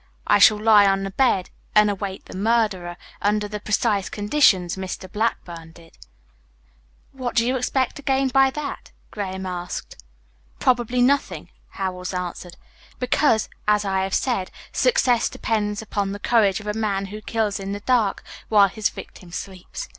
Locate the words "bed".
1.11-1.51